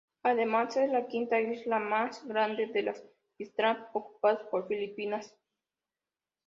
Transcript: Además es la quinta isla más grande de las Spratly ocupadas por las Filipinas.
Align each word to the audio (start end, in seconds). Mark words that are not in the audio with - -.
Además 0.23 0.75
es 0.77 0.89
la 0.89 1.05
quinta 1.05 1.39
isla 1.39 1.77
más 1.77 2.25
grande 2.25 2.65
de 2.65 2.81
las 2.81 3.03
Spratly 3.39 3.83
ocupadas 3.93 4.39
por 4.49 4.61
las 4.61 4.67
Filipinas. 4.67 5.37